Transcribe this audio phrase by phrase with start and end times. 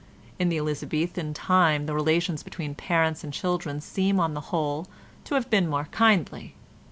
[0.39, 4.87] In the Elizabethan time the relations between parents and children seem on the whole
[5.25, 6.55] to have been more kindly.